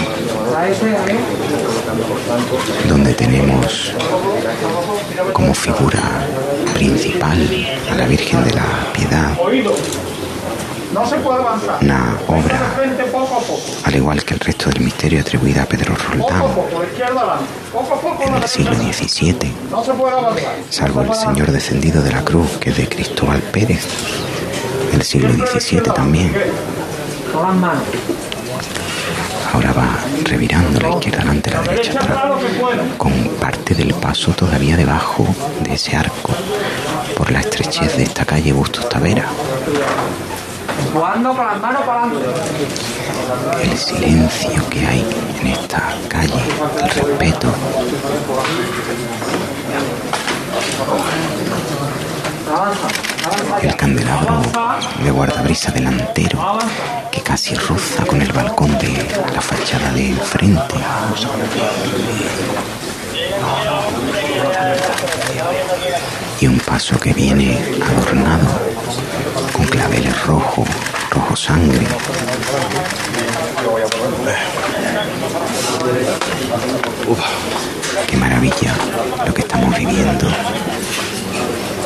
donde 2.88 3.13
tenemos 3.13 3.94
como 5.34 5.54
figura 5.54 6.02
principal 6.74 7.38
a 7.92 7.96
la 7.96 8.08
Virgen 8.08 8.44
de 8.44 8.54
la 8.54 8.94
Piedad 8.94 9.38
una 11.82 12.18
obra, 12.28 12.76
al 13.84 13.96
igual 13.96 14.24
que 14.24 14.34
el 14.34 14.40
resto 14.40 14.70
del 14.70 14.84
misterio 14.84 15.20
atribuida 15.20 15.63
a 15.63 15.66
Pedro 15.66 15.96
Roldán 15.96 16.44
en 18.26 18.34
el 18.34 18.48
siglo. 18.48 18.74
XVII, 18.74 19.54
salvo 20.70 21.02
el 21.02 21.13
Señor 21.13 21.52
descendido 21.52 22.02
de 22.02 22.12
la 22.12 22.24
cruz, 22.24 22.58
que 22.60 22.70
es 22.70 22.78
de 22.78 22.88
Cristóbal 22.88 23.42
Pérez, 23.42 23.86
del 24.97 25.05
siglo 25.05 25.29
XVII 25.31 25.81
también. 25.93 26.33
Ahora 29.53 29.71
va 29.73 29.89
revirando 30.23 30.79
la 30.79 30.89
izquierda 30.89 31.19
adelante, 31.19 31.51
la 31.51 31.62
derecha 31.62 31.91
atrás 31.91 32.17
con 32.97 33.12
parte 33.39 33.75
del 33.75 33.93
paso 33.93 34.31
todavía 34.31 34.75
debajo 34.75 35.27
de 35.62 35.75
ese 35.75 35.95
arco, 35.95 36.33
por 37.15 37.31
la 37.31 37.41
estrechez 37.41 37.95
de 37.97 38.03
esta 38.03 38.25
calle 38.25 38.51
Bustos 38.53 38.89
Tavera. 38.89 39.25
Jugando 40.91 41.33
con 41.36 41.45
las 41.45 41.62
manos 41.62 41.81
para 41.83 42.03
adelante. 42.03 42.25
el 43.63 43.77
silencio 43.77 44.69
que 44.69 44.86
hay 44.86 45.05
en 45.41 45.47
esta 45.47 45.95
calle, 46.07 46.41
el 46.81 46.89
respeto, 46.89 47.53
Avanza. 52.49 52.96
El 53.62 53.76
candelabro 53.76 54.41
de 55.04 55.12
guardabrisa 55.12 55.71
delantero 55.71 56.60
que 57.12 57.21
casi 57.21 57.56
roza 57.56 58.06
con 58.06 58.21
el 58.21 58.32
balcón 58.32 58.78
de 58.78 58.93
la 59.34 59.41
fachada 59.41 59.91
de 59.93 60.10
enfrente. 60.10 60.76
Y 66.39 66.47
un 66.47 66.60
paso 66.60 67.00
que 67.00 67.13
viene 67.13 67.58
adornado 67.82 68.47
con 69.54 69.65
claveles 69.65 70.26
rojo, 70.26 70.65
rojo 71.12 71.36
sangre. 71.36 71.88
Qué 78.08 78.17
maravilla 78.17 78.76
lo 79.26 79.34
que 79.34 79.41
estamos 79.41 79.76
viviendo. 79.78 80.28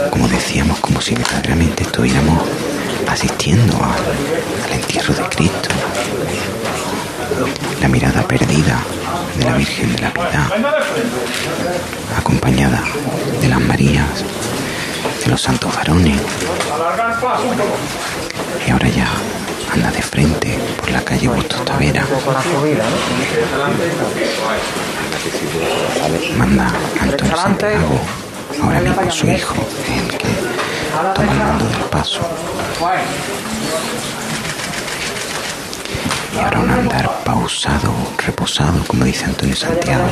Como 0.09 0.27
decíamos, 0.27 0.79
como 0.79 1.01
si 1.01 1.15
verdaderamente 1.15 1.83
estuviéramos 1.83 2.43
asistiendo 3.07 3.77
al 3.77 4.73
entierro 4.73 5.13
de 5.13 5.23
Cristo. 5.23 5.69
La 7.81 7.87
mirada 7.87 8.21
perdida 8.23 8.79
de 9.37 9.45
la 9.45 9.55
Virgen 9.55 9.95
de 9.95 10.01
la 10.01 10.11
Piedad, 10.13 10.47
acompañada 12.17 12.83
de 13.41 13.47
las 13.47 13.61
Marías, 13.61 14.23
de 15.23 15.31
los 15.31 15.41
santos 15.41 15.73
varones, 15.75 16.19
y 18.67 18.71
ahora 18.71 18.89
ya 18.89 19.07
anda 19.73 19.91
de 19.91 20.01
frente 20.01 20.57
por 20.77 20.91
la 20.91 21.01
calle 21.01 21.27
Bustos 21.27 21.63
Tavera. 21.63 22.05
Manda 26.37 26.71
Antonio 26.99 27.37
Santiago, 27.37 27.99
ahora 28.61 28.79
mismo 28.81 29.11
su 29.11 29.27
hijo, 29.27 29.55
el 29.87 30.17
que 30.17 30.27
toma 31.15 31.31
el 31.31 31.37
mando 31.39 31.65
del 31.65 31.83
paso. 31.85 32.21
Y 36.35 36.39
ahora 36.39 36.59
un 36.59 36.69
andar 36.69 37.23
pausado, 37.23 37.93
reposado, 38.25 38.83
como 38.87 39.05
dice 39.05 39.25
Antonio 39.25 39.55
Santiago. 39.55 40.05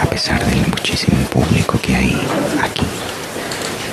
A 0.00 0.06
pesar 0.06 0.44
del 0.44 0.66
muchísimo 0.68 1.16
público 1.28 1.78
que 1.80 1.96
hay 1.96 2.20
aquí, 2.62 2.86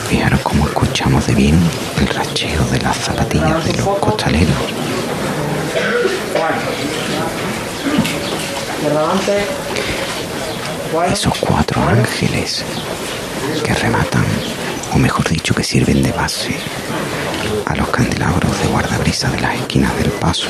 fijaros 0.10 0.42
cómo 0.42 0.66
escuchamos 0.68 1.26
de 1.28 1.36
bien 1.36 1.58
el 2.00 2.08
racheo 2.08 2.64
de 2.66 2.80
las 2.82 2.98
zapatillas 2.98 3.66
de 3.66 3.74
los 3.78 3.88
costaleros. 4.00 5.01
Esos 11.12 11.38
cuatro 11.40 11.82
ángeles 11.88 12.66
que 13.64 13.74
rematan, 13.76 14.26
o 14.94 14.98
mejor 14.98 15.30
dicho, 15.30 15.54
que 15.54 15.64
sirven 15.64 16.02
de 16.02 16.12
base 16.12 16.56
a 17.68 17.76
los 17.76 17.88
candelabros 17.90 18.60
de 18.60 18.68
guardabrisa 18.68 19.30
de 19.30 19.40
las 19.40 19.56
esquinas 19.56 19.96
del 19.98 20.10
paso, 20.14 20.48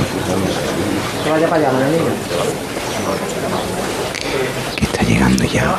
que 4.78 4.86
está 4.86 5.04
llegando 5.04 5.44
ya 5.44 5.76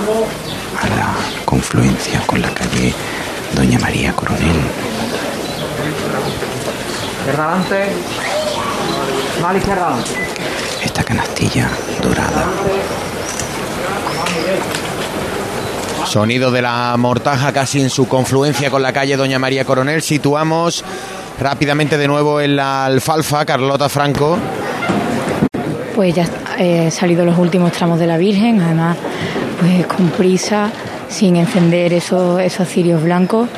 a 0.78 0.86
la 0.88 1.14
confluencia 1.46 2.20
con 2.26 2.42
la 2.42 2.52
calle 2.52 2.92
Doña 3.54 3.78
María 3.78 4.12
Coronel. 4.12 4.60
Izquierda. 9.50 9.96
Esta 10.84 11.02
canastilla 11.02 11.68
dorada 12.00 12.46
Sonido 16.06 16.52
de 16.52 16.62
la 16.62 16.94
mortaja 16.96 17.52
casi 17.52 17.80
en 17.80 17.90
su 17.90 18.06
confluencia 18.06 18.70
con 18.70 18.82
la 18.82 18.92
calle 18.92 19.16
Doña 19.16 19.40
María 19.40 19.64
Coronel. 19.64 20.00
Situamos 20.00 20.84
rápidamente 21.40 21.98
de 21.98 22.06
nuevo 22.06 22.40
en 22.40 22.54
la 22.54 22.84
alfalfa, 22.84 23.44
Carlota 23.44 23.88
Franco. 23.88 24.38
Pues 25.96 26.14
ya 26.14 26.26
han 26.58 26.90
salido 26.92 27.24
los 27.24 27.36
últimos 27.36 27.72
tramos 27.72 27.98
de 27.98 28.06
la 28.06 28.18
Virgen, 28.18 28.60
además 28.60 28.96
pues 29.60 29.86
con 29.86 30.08
prisa, 30.10 30.70
sin 31.08 31.36
encender 31.36 31.92
esos, 31.92 32.40
esos 32.40 32.68
cirios 32.68 33.02
blancos. 33.02 33.48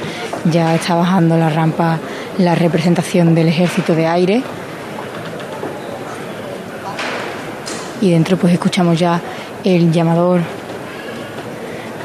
Ya 0.50 0.74
está 0.74 0.94
bajando 0.94 1.36
la 1.36 1.50
rampa 1.50 1.98
la 2.38 2.54
representación 2.54 3.34
del 3.34 3.48
ejército 3.48 3.94
de 3.94 4.06
aire. 4.06 4.42
Y 8.04 8.10
dentro 8.10 8.36
pues 8.36 8.52
escuchamos 8.52 8.98
ya 8.98 9.18
el 9.64 9.90
llamador 9.90 10.42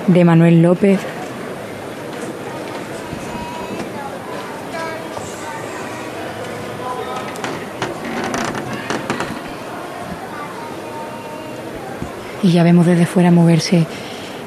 de 0.08 0.24
Manuel 0.24 0.62
López. 0.62 0.98
Y 12.44 12.52
ya 12.54 12.64
vemos 12.64 12.86
desde 12.86 13.06
fuera 13.06 13.30
moverse 13.30 13.86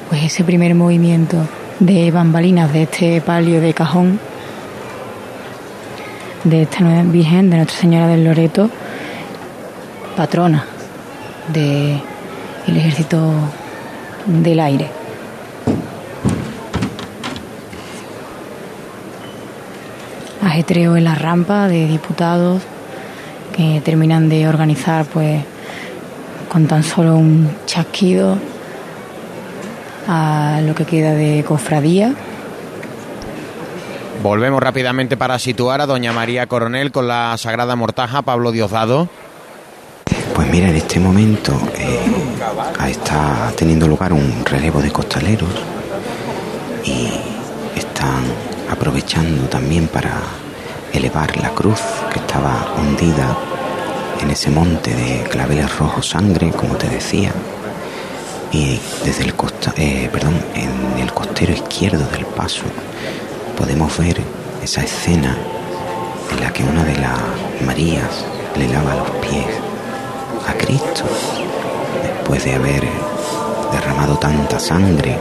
pues 0.09 0.23
ese 0.23 0.43
primer 0.43 0.73
movimiento 0.73 1.37
de 1.79 2.09
bambalinas 2.09 2.73
de 2.73 2.81
este 2.81 3.21
palio 3.21 3.61
de 3.61 3.75
cajón 3.75 4.19
de 6.45 6.63
esta 6.63 6.79
nueva 6.79 7.03
Virgen 7.03 7.51
de 7.51 7.57
Nuestra 7.57 7.77
Señora 7.77 8.07
del 8.07 8.23
Loreto, 8.23 8.71
patrona 10.17 10.72
del 11.47 12.01
ejército 12.67 13.33
del 14.25 14.59
aire. 14.59 14.89
Ajetreo 20.41 20.95
en 20.97 21.03
la 21.05 21.15
rampa 21.15 21.67
de 21.67 21.87
diputados 21.87 22.61
que 23.55 23.81
terminan 23.83 24.29
de 24.29 24.47
organizar 24.47 25.05
pues 25.05 25.43
con 26.49 26.67
tan 26.67 26.83
solo 26.83 27.15
un 27.15 27.49
chasquido 27.65 28.37
a 30.07 30.59
lo 30.63 30.75
que 30.75 30.85
queda 30.85 31.13
de 31.13 31.43
cofradía. 31.47 32.13
Volvemos 34.21 34.61
rápidamente 34.61 35.17
para 35.17 35.39
situar 35.39 35.81
a 35.81 35.85
Doña 35.85 36.13
María 36.13 36.47
Coronel 36.47 36.91
con 36.91 37.07
la 37.07 37.35
Sagrada 37.37 37.75
Mortaja, 37.75 38.21
Pablo 38.21 38.51
Diosdado. 38.51 39.09
Pues 40.33 40.49
mira, 40.49 40.69
en 40.69 40.75
este 40.75 40.99
momento 40.99 41.53
eh, 41.77 41.99
está 42.89 43.53
teniendo 43.55 43.87
lugar 43.87 44.13
un 44.13 44.43
relevo 44.43 44.81
de 44.81 44.91
costaleros 44.91 45.49
y 46.83 47.09
están 47.77 48.23
aprovechando 48.69 49.43
también 49.43 49.87
para 49.87 50.21
elevar 50.91 51.37
la 51.37 51.49
cruz 51.51 51.79
que 52.11 52.19
estaba 52.19 52.73
hundida 52.79 53.37
en 54.21 54.31
ese 54.31 54.49
monte 54.49 54.93
de 54.95 55.23
claveles 55.29 55.77
rojos 55.77 56.09
sangre, 56.09 56.49
como 56.51 56.77
te 56.77 56.87
decía. 56.89 57.31
Y 58.51 58.79
desde 59.05 59.25
el 59.25 59.35
costa, 59.35 59.73
eh, 59.77 60.09
perdón, 60.11 60.39
en 60.55 60.99
el 60.99 61.13
costero 61.13 61.53
izquierdo 61.53 62.07
del 62.07 62.25
paso 62.25 62.63
podemos 63.55 63.95
ver 63.99 64.19
esa 64.63 64.81
escena 64.83 65.37
en 66.31 66.41
la 66.41 66.51
que 66.51 66.63
una 66.63 66.83
de 66.83 66.97
las 66.97 67.19
Marías 67.65 68.25
le 68.57 68.67
lava 68.67 68.95
los 68.95 69.09
pies 69.27 69.72
a 70.47 70.53
Cristo 70.53 71.03
después 72.01 72.43
de 72.43 72.53
haber 72.53 72.83
derramado 73.71 74.17
tanta 74.17 74.59
sangre. 74.59 75.17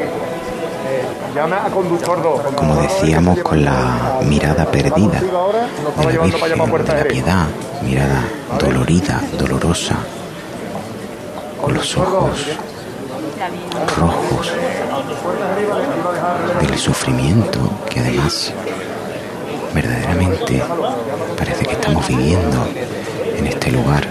Como 2.54 2.76
decíamos, 2.76 3.38
con 3.40 3.64
la 3.64 4.20
mirada 4.24 4.66
perdida 4.66 5.20
de 5.20 6.12
la 6.12 6.22
Virgen 6.22 6.84
de 6.84 6.94
la 6.94 7.04
Piedad, 7.04 7.46
mirada 7.82 8.24
dolorida, 8.58 9.20
dolorosa, 9.38 9.96
con 11.60 11.74
los 11.74 11.96
ojos 11.96 12.46
rojos 13.96 14.52
del 16.60 16.78
sufrimiento 16.78 17.58
que 17.88 18.00
además 18.00 18.52
verdaderamente 19.74 20.62
parece 21.36 21.64
que 21.64 21.72
estamos 21.72 22.06
viviendo 22.06 22.66
en 23.42 23.48
este 23.48 23.72
lugar 23.72 24.06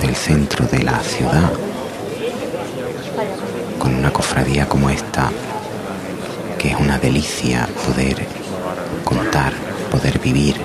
del 0.00 0.16
centro 0.16 0.66
de 0.66 0.82
la 0.82 0.98
ciudad 1.00 1.52
con 3.78 3.94
una 3.94 4.10
cofradía 4.10 4.66
como 4.66 4.88
esta 4.88 5.30
que 6.58 6.70
es 6.70 6.76
una 6.80 6.98
delicia 6.98 7.68
poder 7.86 8.26
contar, 9.04 9.52
poder 9.90 10.18
vivir. 10.20 10.56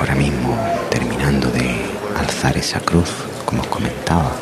Ahora 0.00 0.14
mismo 0.14 0.56
terminando 0.90 1.50
de 1.50 1.70
alzar 2.18 2.56
esa 2.56 2.80
cruz, 2.80 3.10
como 3.44 3.62
os 3.62 3.68
comentaba, 3.68 4.32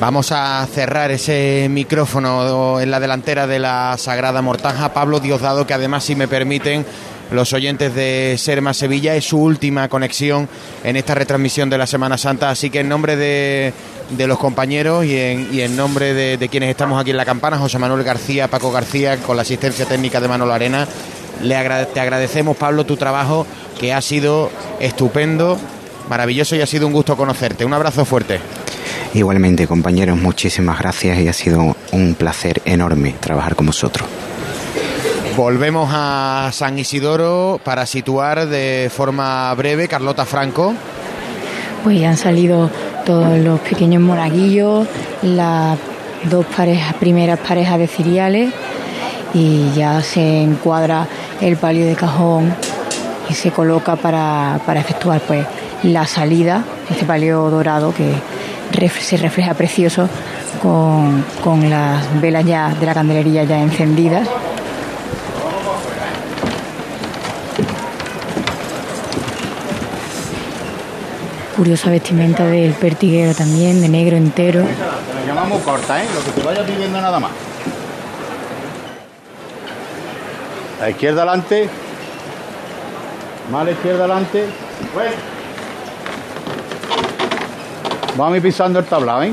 Vamos 0.00 0.32
a 0.32 0.66
cerrar 0.66 1.12
ese 1.12 1.68
micrófono 1.70 2.80
en 2.80 2.90
la 2.90 2.98
delantera 2.98 3.46
de 3.46 3.60
la 3.60 3.94
Sagrada 3.96 4.42
Mortaja. 4.42 4.92
Pablo 4.92 5.20
Diosdado, 5.20 5.68
que 5.68 5.72
además, 5.72 6.02
si 6.02 6.16
me 6.16 6.26
permiten, 6.26 6.84
los 7.30 7.52
oyentes 7.52 7.94
de 7.94 8.36
Serma 8.38 8.74
Sevilla, 8.74 9.14
es 9.14 9.24
su 9.24 9.38
última 9.38 9.88
conexión 9.88 10.48
en 10.82 10.96
esta 10.96 11.14
retransmisión 11.14 11.70
de 11.70 11.78
la 11.78 11.86
Semana 11.86 12.18
Santa. 12.18 12.50
Así 12.50 12.70
que 12.70 12.80
en 12.80 12.88
nombre 12.88 13.16
de, 13.16 13.72
de 14.10 14.26
los 14.26 14.38
compañeros 14.38 15.04
y 15.04 15.16
en, 15.18 15.76
nombre 15.76 16.14
de, 16.14 16.48
quienes 16.48 16.70
estamos 16.70 17.00
aquí 17.00 17.10
en 17.10 17.16
la 17.16 17.24
campana, 17.24 17.58
José 17.58 17.78
Manuel 17.78 18.04
García, 18.04 18.48
Paco 18.48 18.70
García, 18.70 19.18
con 19.18 19.36
la 19.36 19.42
asistencia 19.42 19.86
técnica 19.86 20.20
de 20.20 20.28
Manolo 20.28 20.52
Arena, 20.52 20.86
le 21.42 21.56
te 21.92 22.00
agradecemos, 22.00 22.56
Pablo, 22.56 22.84
tu 22.84 22.96
trabajo, 22.96 23.46
que 23.78 23.92
ha 23.92 24.00
sido 24.00 24.50
estupendo, 24.80 25.58
maravilloso 26.08 26.56
y 26.56 26.60
ha 26.60 26.66
sido 26.66 26.86
un 26.86 26.92
gusto 26.92 27.16
conocerte. 27.16 27.64
Un 27.64 27.72
abrazo 27.72 28.04
fuerte. 28.04 28.38
Igualmente, 29.14 29.66
compañeros, 29.66 30.18
muchísimas 30.18 30.78
gracias 30.78 31.18
y 31.18 31.28
ha 31.28 31.32
sido 31.32 31.76
un 31.92 32.14
placer 32.14 32.62
enorme 32.64 33.14
trabajar 33.20 33.54
con 33.54 33.66
vosotros. 33.66 34.08
Volvemos 35.36 35.90
a 35.92 36.50
San 36.52 36.78
Isidoro 36.78 37.60
para 37.64 37.86
situar 37.86 38.46
de 38.46 38.88
forma 38.94 39.52
breve 39.54 39.88
Carlota 39.88 40.24
Franco. 40.24 40.74
Pues 41.82 41.98
ya 41.98 42.10
han 42.10 42.16
salido 42.16 42.70
todos 43.04 43.36
los 43.40 43.58
pequeños 43.58 44.00
monaguillos, 44.00 44.86
las 45.22 45.76
dos 46.30 46.46
parejas, 46.56 46.94
primeras 46.94 47.40
parejas 47.40 47.80
de 47.80 47.88
ciriales 47.88 48.54
y 49.34 49.72
ya 49.74 50.00
se 50.02 50.42
encuadra 50.42 51.08
el 51.40 51.56
palio 51.56 51.84
de 51.84 51.96
cajón 51.96 52.54
y 53.28 53.34
se 53.34 53.50
coloca 53.50 53.96
para, 53.96 54.60
para 54.64 54.78
efectuar 54.78 55.20
pues 55.20 55.44
la 55.82 56.06
salida, 56.06 56.62
este 56.88 57.04
palio 57.04 57.50
dorado 57.50 57.92
que 57.92 58.14
se 59.00 59.16
refleja 59.16 59.54
precioso 59.54 60.08
con, 60.62 61.24
con 61.42 61.68
las 61.68 62.20
velas 62.20 62.44
ya 62.44 62.72
de 62.72 62.86
la 62.86 62.94
candelería 62.94 63.42
ya 63.42 63.60
encendidas. 63.60 64.28
Curiosa 71.56 71.90
vestimenta 71.90 72.44
del 72.46 72.72
pertiguero 72.72 73.32
también, 73.32 73.80
de 73.80 73.88
negro 73.88 74.16
entero. 74.16 74.64
La 74.64 75.24
llamamos 75.26 75.62
corta, 75.62 76.02
¿eh? 76.02 76.06
Lo 76.12 76.24
que 76.24 76.40
te 76.40 76.46
vaya 76.46 76.66
pidiendo 76.66 77.00
nada 77.00 77.20
más. 77.20 77.30
La 80.80 80.90
izquierda 80.90 81.22
adelante. 81.22 81.68
Más 83.52 83.64
la 83.64 83.70
izquierda 83.70 84.04
adelante. 84.04 84.46
Pues. 84.92 85.12
Vamos 88.16 88.34
a 88.34 88.36
ir 88.36 88.42
pisando 88.42 88.80
el 88.80 88.84
tablado, 88.84 89.22
¿eh? 89.22 89.32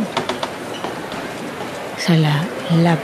Es 1.97 2.09
la, 2.09 2.43
la 2.83 2.97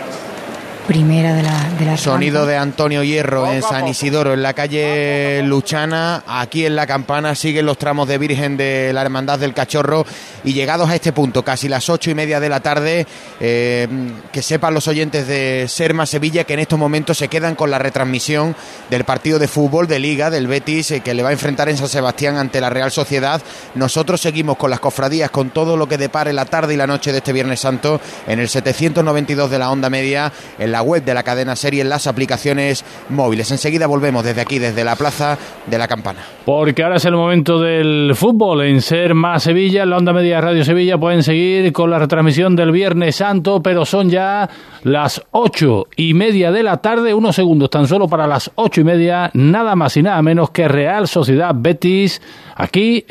primera 0.88 1.36
de 1.36 1.44
la, 1.44 1.70
de 1.78 1.86
la 1.86 1.98
Sonido 1.98 2.46
de 2.46 2.56
Antonio 2.56 3.04
Hierro 3.04 3.52
en 3.52 3.62
San 3.62 3.90
Isidoro, 3.90 4.34
en 4.34 4.42
la 4.42 4.54
calle 4.54 5.44
Luchana. 5.44 6.24
Aquí 6.26 6.66
en 6.66 6.78
la 6.78 6.88
campana 6.88 7.36
siguen 7.36 7.66
los 7.66 7.78
tramos 7.78 8.08
de 8.08 8.18
Virgen 8.18 8.56
de 8.56 8.94
la 8.94 9.02
Hermandad 9.02 9.38
del 9.38 9.54
Cachorro. 9.54 10.06
Y 10.46 10.54
llegados 10.54 10.90
a 10.90 10.96
este 10.96 11.12
punto, 11.12 11.44
casi 11.44 11.68
las 11.68 11.90
ocho 11.90 12.10
y 12.10 12.16
media 12.16 12.40
de 12.40 12.48
la 12.48 12.62
tarde, 12.62 13.06
eh, 13.42 13.88
que 14.32 14.42
sepan 14.42 14.74
los 14.74 14.88
oyentes 14.88 15.28
de 15.28 15.66
Serma 15.68 16.06
Sevilla 16.06 16.46
que 16.46 16.54
en 16.54 16.60
estos 16.60 16.80
momentos 16.80 17.18
se 17.18 17.28
quedan 17.28 17.56
con 17.56 17.70
la 17.70 17.80
retransmisión 17.80 18.56
del 18.90 19.04
partido 19.04 19.40
de 19.40 19.50
fútbol 19.50 19.88
de 19.88 20.00
Liga 20.00 20.30
del 20.30 20.48
Betis 20.48 20.92
eh, 20.92 21.02
que 21.02 21.14
le 21.14 21.22
va 21.22 21.30
a 21.30 21.34
enfrentar 21.34 21.68
en 21.68 21.76
San 21.76 21.90
Sebastián 21.90 22.38
ante 22.38 22.62
la 22.62 22.70
Real 22.70 22.92
Sociedad. 22.92 23.42
Nosotros 23.76 24.22
seguimos 24.22 24.56
con 24.56 24.70
las 24.70 24.80
cofradías, 24.80 25.32
con 25.32 25.50
todo 25.50 25.76
lo 25.76 25.90
que 25.90 25.98
depare 25.98 26.32
la 26.32 26.46
tarde 26.46 26.76
y 26.76 26.78
la 26.78 26.88
noche 26.88 27.12
de 27.12 27.18
este 27.18 27.34
Viernes 27.34 27.60
Santo 27.60 28.00
en 28.26 28.40
el 28.40 28.48
792 28.48 29.52
de 29.52 29.60
la 29.60 29.70
onda 29.70 29.90
media, 29.90 30.32
en 30.58 30.72
la 30.72 30.77
web 30.82 31.04
de 31.04 31.14
la 31.14 31.24
cadena 31.24 31.56
serie, 31.56 31.82
en 31.82 31.90
las 31.90 32.08
aplicaciones 32.08 32.84
móviles. 33.10 33.52
Enseguida 33.52 33.88
volvemos 33.88 34.24
desde 34.24 34.42
aquí, 34.42 34.60
desde 34.60 34.84
la 34.84 34.96
plaza 34.96 35.38
de 35.66 35.78
la 35.78 35.88
Campana. 35.88 36.20
Porque 36.46 36.84
ahora 36.84 36.98
es 36.98 37.06
el 37.06 37.16
momento 37.16 37.60
del 37.60 38.14
fútbol 38.16 38.64
en 38.64 38.82
Serma 38.82 39.40
Sevilla, 39.40 39.84
en 39.84 39.90
la 39.90 39.98
onda 39.98 40.14
media 40.14 40.42
Radio 40.42 40.64
Sevilla 40.64 40.98
pueden 40.98 41.24
seguir 41.24 41.72
con 41.74 41.90
la 41.90 42.00
retransmisión 42.00 42.56
del 42.56 42.72
Viernes 42.72 43.18
Santo, 43.18 43.62
pero 43.62 43.86
son 43.86 44.10
ya 44.10 44.50
las 44.84 45.22
ocho 45.32 45.88
y 45.96 46.14
media 46.14 46.52
de 46.52 46.64
la 46.64 46.78
tarde, 46.78 47.14
unos 47.14 47.36
segundos 47.36 47.70
tan 47.70 47.88
solo 47.88 48.08
para 48.08 48.28
las 48.28 48.52
ocho 48.56 48.82
y 48.82 48.84
media, 48.84 49.30
nada 49.34 49.76
más 49.76 49.98
y 49.98 50.04
nada 50.04 50.22
menos 50.22 50.52
que 50.52 50.68
Real 50.68 51.08
Sociedad 51.08 51.52
Betis, 51.56 52.22
aquí 52.56 53.06